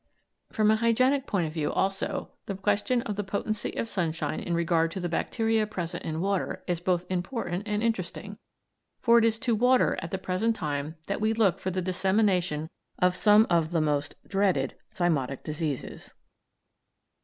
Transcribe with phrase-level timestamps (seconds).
[0.51, 4.55] From a hygienic point of view, also, the question of the potency of sunshine in
[4.55, 8.39] regard to the bacteria present in water is both important and interesting,
[8.99, 12.71] for it is to water at the present time that we look for the dissemination
[12.97, 16.15] of some of the most dreaded zymotic diseases.